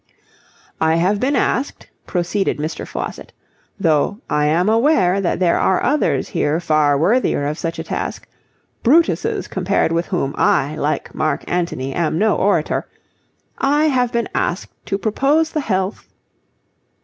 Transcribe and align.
"I 0.81 0.95
have 0.95 1.19
been 1.19 1.35
asked," 1.35 1.91
proceeded 2.07 2.57
Mr. 2.57 2.87
Faucitt, 2.87 3.33
"though 3.79 4.17
I 4.31 4.47
am 4.47 4.67
aware 4.67 5.21
that 5.21 5.39
there 5.39 5.59
are 5.59 5.83
others 5.83 6.29
here 6.29 6.59
far 6.59 6.97
worthier 6.97 7.45
of 7.45 7.59
such 7.59 7.77
a 7.77 7.83
task 7.83 8.27
Brutuses 8.81 9.47
compared 9.47 9.91
with 9.91 10.07
whom 10.07 10.33
I, 10.39 10.75
like 10.75 11.13
Marc 11.13 11.43
Antony, 11.47 11.93
am 11.93 12.17
no 12.17 12.35
orator 12.35 12.87
I 13.59 13.89
have 13.89 14.11
been 14.11 14.27
asked 14.33 14.71
to 14.87 14.97
propose 14.97 15.51
the 15.51 15.61
health..." 15.61 16.09